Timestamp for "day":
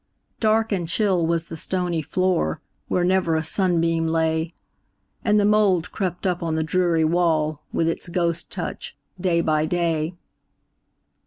9.19-9.41, 9.67-10.15